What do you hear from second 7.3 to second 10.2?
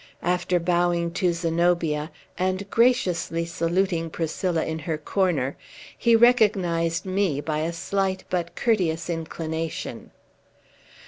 by a slight but courteous inclination.